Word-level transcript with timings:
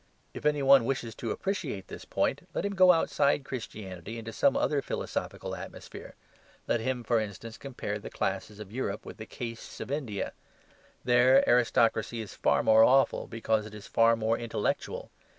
If 0.33 0.47
any 0.47 0.63
one 0.63 0.85
wishes 0.85 1.13
to 1.13 1.29
appreciate 1.29 1.87
this 1.87 2.05
point, 2.05 2.49
let 2.55 2.65
him 2.65 2.73
go 2.73 2.91
outside 2.91 3.43
Christianity 3.45 4.17
into 4.17 4.33
some 4.33 4.57
other 4.57 4.81
philosophical 4.81 5.55
atmosphere. 5.55 6.15
Let 6.67 6.79
him, 6.79 7.03
for 7.03 7.19
instance, 7.19 7.55
compare 7.55 7.99
the 7.99 8.09
classes 8.09 8.59
of 8.59 8.71
Europe 8.71 9.05
with 9.05 9.17
the 9.17 9.27
castes 9.27 9.79
of 9.79 9.91
India. 9.91 10.33
There 11.03 11.43
aristocracy 11.47 12.19
is 12.19 12.33
far 12.33 12.63
more 12.63 12.83
awful, 12.83 13.27
because 13.27 13.67
it 13.67 13.75
is 13.75 13.85
far 13.85 14.15
more 14.15 14.39
intellectual. 14.39 15.11